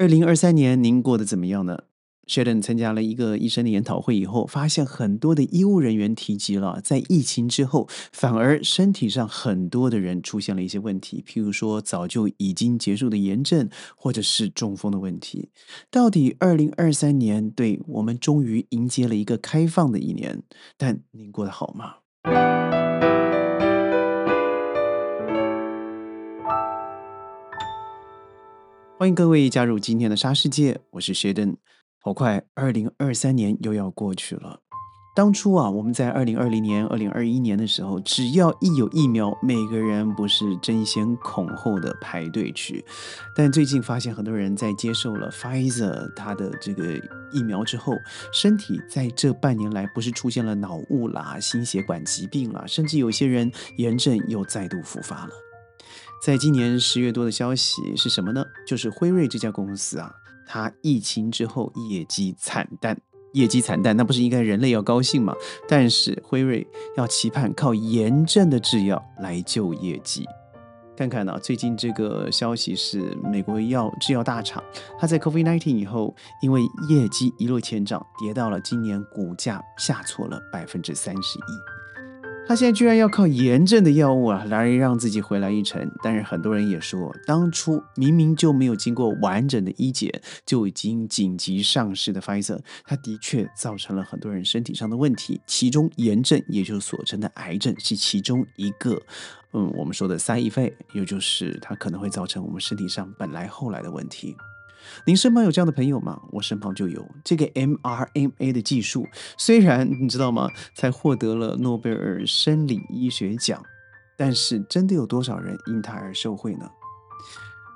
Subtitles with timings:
[0.00, 1.76] 二零二三年您过得怎么样呢
[2.28, 15.48] ？Sheldon 参加了一个医生的研讨会以后，发现很多的医务人员提及了，在疫情之后，反而身体上很多的人出现了一些问题，譬如说早就已经结束的炎症，或者是中风的问题。
[15.90, 20.44] 到底二零二三年对我们终于迎接了一个开放的一年，
[20.76, 22.77] 但您过得好吗？
[28.98, 31.54] 欢迎各位加入今天的沙世界，我是 Shaden。
[32.00, 34.58] 好快，二零二三年又要过去了。
[35.14, 42.84] 当初啊，我们在二零二零年、二零二一年的时候，只要一有疫苗，每个人不是争先恐后的排队去。
[43.36, 47.94] 但最近发现，很多人在接受了 Pfizer 它的这个疫苗之后，
[48.32, 55.30] 身体在这半年来不是出现了脑雾啦、心血管疾病啦，甚至有些人炎症又再度复发了。
[56.20, 58.44] 在今年十月多的消息是什么呢？
[58.66, 60.12] 就是辉瑞这家公司啊，
[60.46, 63.00] 它疫情之后业绩惨淡，
[63.34, 65.32] 业绩惨淡，那不是应该人类要高兴吗？
[65.68, 66.66] 但是辉瑞
[66.96, 70.26] 要期盼靠炎症的制药来救业绩。
[70.96, 74.60] 看看呢，最近这个消息是美国药制药大厂，
[74.98, 81.77] 它在 COVID-19 以后，因为业绩一落千丈，跌到了今年股价下挫了百分之三十一。
[82.48, 85.86] 他现在居然要靠炎症的药物啊，来让自己回来一程。
[86.02, 90.10] 但是很多人也说，当初明明就没有经过完整的医检
[90.46, 98.98] 就已经紧急上市的 Pfizer，它的确造成了很多人身体上的问题，其中炎症，也就是所称的癌症，是其中一个。
[99.52, 104.34] 嗯，我们说的 side effect，也就是它可能会造成我们身体上本来后来的问题。
[105.06, 106.20] 您身旁有这样的朋友吗？
[106.32, 113.62] 我身旁就有这个 mRNA 的技术，虽然你知道吗，才获得了诺贝尔生理医学奖，
[114.16, 116.68] 但是真的有多少人因它而受惠呢？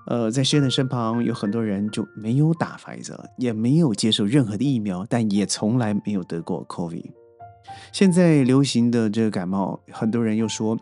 [0.07, 7.09] 呃，在薛的身旁有很多人就没有打 f i z e r 也没有接受任何的疫苗，但也从来没有得过 COVID。
[7.93, 10.77] 现在流行的这个感冒，很多人又说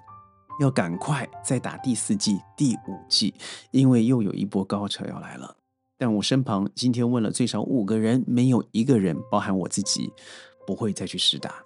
[0.59, 3.35] 要赶快再打第四剂、第五剂，
[3.71, 5.55] 因为又有一波高潮要来了。
[6.00, 10.11] 但我身旁今天问了最少五个人，没有一个人，包含我自己，
[10.66, 11.56] 不会再去试打。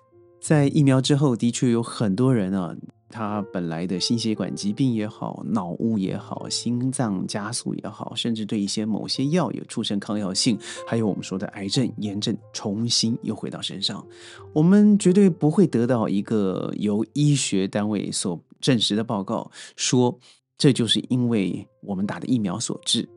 [0.40, 2.74] 在疫苗之后，的确有很多人啊，
[3.08, 14.04] 他本来的心血管疾病也好，脑雾也好，心脏加速也好，甚至对一些某些药有出现抗药性，还有我们说的癌症、炎症，重新又回到身上。
[14.52, 20.18] 我们绝对不会得到一个由医学单位所证实的报告，说
[20.58, 23.08] 这就是因为我们打的疫苗所致。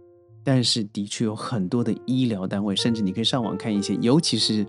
[0.49, 4.65] 但是，的确有很多的医疗单位，甚至你可以上网看一些，尤其是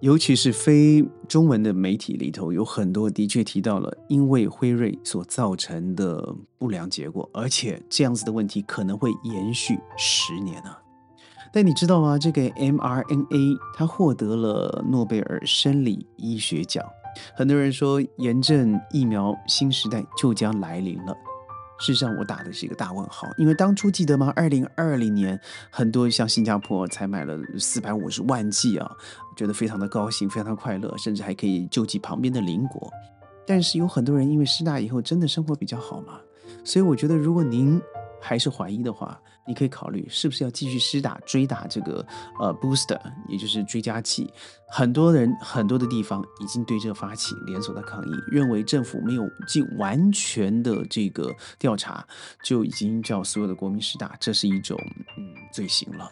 [0.00, 10.78] 尤其是非中文的媒体里头，有很多的确提到了因为辉瑞所造成的不良结果，而且这样子的问题可能会延续十年啊。
[11.50, 12.18] 但你知道吗？
[12.18, 16.84] 这个 mRNA 它获得了诺贝尔生理医学奖，
[17.34, 21.16] 很多人说炎症疫苗新时代就将来临了。
[21.78, 24.32] 事实上，我打的是一个大问号，因为当初记得吗？
[24.36, 25.38] 二零二零年，
[25.70, 28.90] 很多像新加坡才买了四百五十万剂啊，
[29.36, 32.88] 觉得非常的高兴，非常的快乐，甚至还可以救济旁边的邻国。
[33.44, 36.20] 但是有很多人因为施打以后，真的生活比较好嘛？
[36.64, 37.80] 所以我觉得，如果您
[38.22, 42.06] 还是怀疑的话，你可以考虑是不是要继续施打、追打这个
[42.38, 44.32] 呃 booster，也就是追加剂。
[44.68, 52.06] 很多人很多的地方已经对这发起连锁的抗议，认为政府没有尽完全的这个调查，
[52.44, 54.78] 就已经叫所有的国民施打，这是一种
[55.18, 56.08] 嗯罪行了。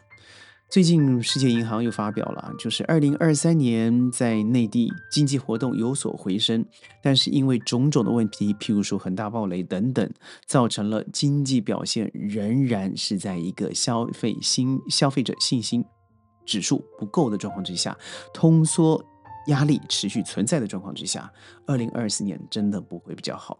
[0.71, 6.65] 最近，世界银行又发表了，就是二零二三年在内地经济活动有所回升，
[7.03, 10.09] 但是因为种种的问题，譬如说恒大暴雷等等，
[10.47, 15.85] 造成了经济表现仍然是在一个消费新消费者信心
[16.47, 17.99] 指数不够的状况之下，
[18.33, 19.05] 通缩
[19.49, 21.29] 压力持续存在的状况之下，
[21.67, 23.59] 二零二四年真的不会比较好。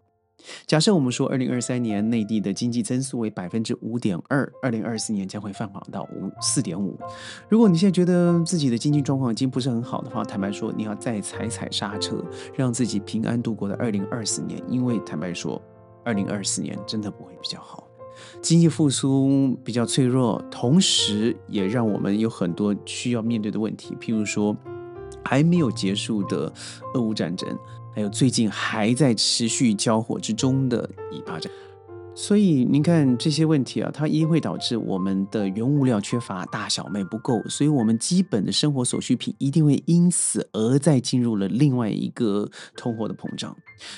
[0.65, 6.97] 假设我们说，二零二三年内地的经济增速为百分之五点二，二零二四年将会放缓到五四点五。
[7.49, 12.23] 如果你现在觉得自己的经济状况已经不是很好的话，坦白说，你要再踩踩刹车，
[12.55, 14.61] 让自己平安度过的二零二四年。
[14.67, 15.61] 因为坦白说，
[16.03, 17.87] 二零二四年真的不会比较好，
[18.41, 24.55] 经济复苏比较脆弱，同时也让我们有很多需要面对的问题，譬如说
[25.23, 26.51] 还没有结束的
[26.93, 27.57] 俄乌战争。
[27.93, 31.51] 还有最近还在持续交火之中的一巴掌，
[32.13, 43.55] 所以您看这些问题啊，它一定会导致我们的原物料缺乏，大小麦不够，所以我们基本的生活所需品一定会因此而再进入了另外一个通货的膨胀。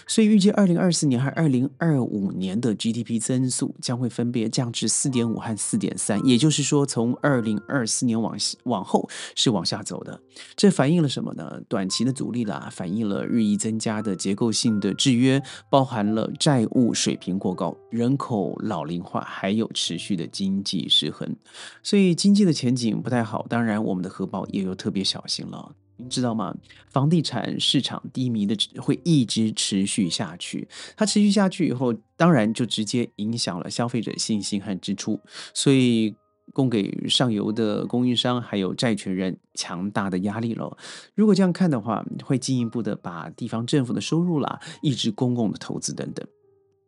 [0.07, 10.21] 所以预计二零二四年和二零二五年的 GDP 增速将会分别降至四点五和四点三，也就是说，从二零二四年往往后是往下走的。
[10.55, 11.59] 这反映了什么呢？
[11.67, 21.35] 短期的阻力啦，反映了日益增加的结构性的制约，包含了债务水平过高、人口老龄化，还有持续的经济失衡。
[21.81, 25.73] 所以经济的前景不太好，当然我们的荷包也有特别小心了。
[25.95, 26.53] 你知道吗？
[26.89, 30.67] 房地产市场低迷的会一直持续下去，
[30.97, 35.21] 它持续下去以后，当然就直接影响了消费者信心和支出，
[35.53, 36.13] 所以
[36.51, 40.75] 供给上游的供应商还有债权人强大的压力了。
[41.15, 46.27] 如果这样看的话，会进一步的把地方政府的收入啦，抑制公共的投资等等。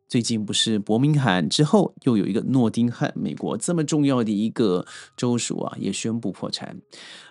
[0.08, 4.86] 最近不是伯明翰之后，又有一个诺丁汉，美国这么重要的一个
[5.18, 6.80] 州属啊，也宣布破产。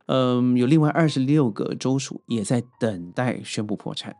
[0.07, 4.17] 嗯，有另外二十六个州属也在等待宣布破产，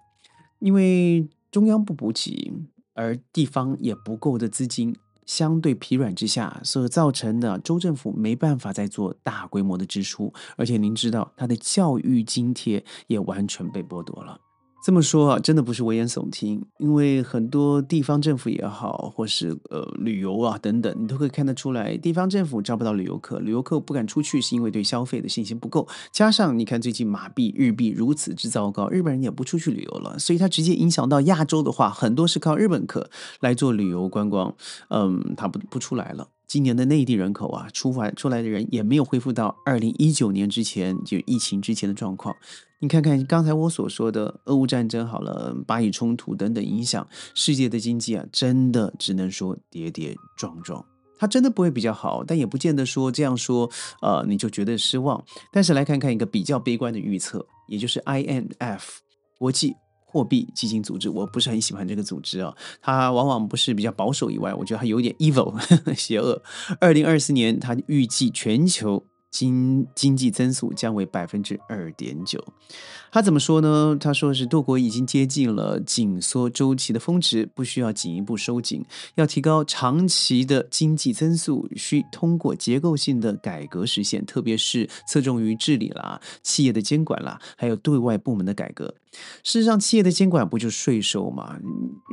[0.61, 2.53] 因为中央不补给，
[2.95, 4.95] 而地方也不够的资金
[5.27, 14.39] 相对疲软之下，所造成的州政府没办法再做大规模的支出，而且您知道，它的教育津贴也完全被剥夺了。
[14.85, 25.89] 这么说啊，真的不是危言耸听，因为很多地方政府也好，或是呃旅游啊等等，你都可以看得出来，地方政府招不到旅游客，旅游客不敢出去，是因为对消费的信心不够。
[26.13, 33.09] 加上你看最近马币、日币如此之糟糕，日本人也不出去旅游了，所以它直接影响到亚洲的话，很多是靠日本客
[33.41, 34.55] 来做旅游观光，
[34.91, 36.29] 嗯，它不不出来了。
[36.47, 42.37] 今年的内地人口啊，出来出来的人也没有恢复到二零一九年之前就疫情之前的状况。
[42.85, 50.85] 你看看刚才我所说的俄乌战争，好了，巴以冲突等等影响，世界的经济啊，真的只能说跌跌撞撞。
[51.19, 53.71] 它真的不会比较好，但也不见得说这样说，
[54.03, 55.25] 呃，你就觉得失望。
[55.51, 58.83] 但是来看看一个比较悲观的预测，也就是 INF
[59.39, 59.75] 国际。
[60.07, 62.55] 货币基金组织，我不是很喜欢这个组织啊。
[62.81, 65.59] 它往往不是比较保守以外，我觉得它有点 evil
[65.97, 66.41] 邪恶。
[66.79, 69.05] 二零二四年，它预计全球。
[69.35, 72.41] 经经济增速将为百分之二点九，
[73.11, 73.97] 他怎么说呢？
[73.99, 78.85] 他说是多国已经接近了紧缩周期的峰值，不需要进一步收紧。
[79.17, 88.95] 要提高长期的经济增速，需通过结构性的改革实现，特别是侧重于治理啦、企业的监管啦，还有对外部门的改革。
[89.45, 91.57] 事实上，企业的监管不就是税收嘛？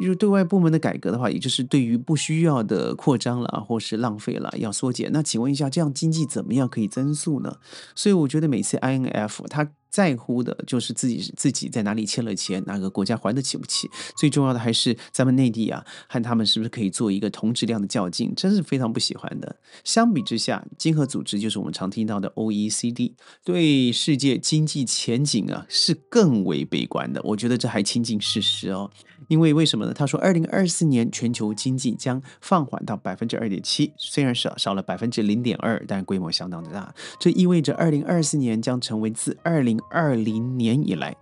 [0.03, 5.11] 就对外部门的改革的话，也就是对于不需要的扩张了，或是浪费了，要缩减。
[5.11, 7.10] 那请问一下，这样经济怎么样可以增？
[7.11, 7.57] 因素呢？
[7.93, 9.67] 所以我觉得每次 INF 它。
[9.91, 13.89] 在乎的就是自己自己在哪里欠了钱，哪个国家还得起不起？
[14.17, 18.33] 最重要的还是咱们内地啊，和他们是不是可以做一个同质量的较劲？
[18.33, 19.57] 真是非常不喜欢的。
[19.83, 27.21] 相比之下，经合组织就是我们常听到的 OECD，对世界经济前景啊是更为悲观的。
[27.25, 28.89] 我觉得这还亲近事实哦，
[29.27, 29.93] 因为为什么呢？
[29.93, 36.95] 他说，二零二四年全球经济将放缓到百分之二点七，虽然少少了百分之零点二，但规模相当的大。
[37.19, 41.15] 这意味着二零二四年将成为自二零二零年以来，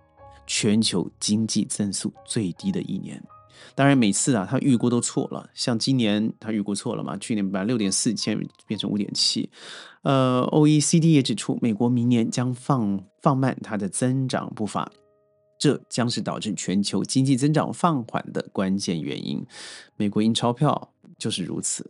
[0.46, 3.22] 全球经济增速最低的一年。
[3.74, 5.48] 当然，每次啊，他预估都错了。
[5.54, 7.16] 像今年他预估错了嘛？
[7.18, 9.50] 去年把六点四千变成五点七。
[10.02, 14.90] 呃，OECD 也指出，美国明年将放放慢它的增长步伐。
[15.58, 19.46] 这将是导致全球经济增长放缓的关键原因。
[19.96, 21.88] 美国印钞票就是如此。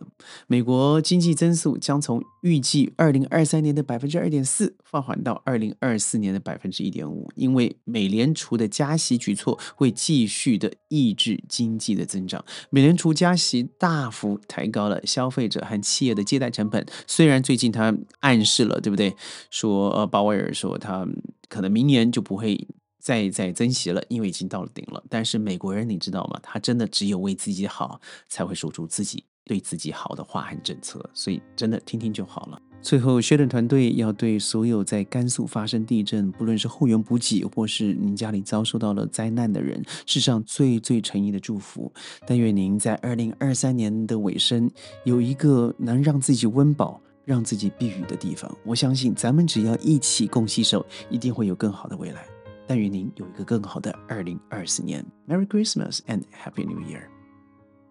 [0.48, 12.44] 美国经济增速将从预计二零二三年的百分之二点四放缓到二零二四年的百分之一点五，因为美联储的加息举措会继续的抑制经济的增长。
[12.68, 16.84] 美联储加息大幅抬高了消费者和企业的借贷成本。
[17.06, 19.14] 虽然最近他暗示了，对不对？
[19.50, 21.06] 说呃，鲍威尔说他
[21.48, 22.66] 可能明年就不会。
[23.00, 25.02] 再再增息了，因为已经到了顶了。
[25.08, 26.38] 但是美国人，你知道吗？
[26.42, 31.08] 他真的只有为自己好，才会说出自己对自己好的话和政策。
[31.14, 32.60] 所以真的听听就好了。
[32.82, 41.92] 最后，薛 n 团队要对所有在甘肃发生地震，不论是后援补给，或是您家里遭受到了灾难的人，世上最最诚意的祝福。
[42.26, 44.70] 但愿您在二零二三年的尾声，
[45.04, 48.50] 有一个能让自己温饱、让自己避雨的地方。
[48.64, 52.24] 我相信，咱们只要一起共携手，一定会有更好的未来。
[52.70, 57.08] 但愿您有一个更好的二零二四年，Merry Christmas and Happy New Year！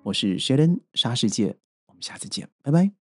[0.04, 1.58] 我是 Sheldon 沙世界，
[1.88, 2.99] 我们下次见，拜拜。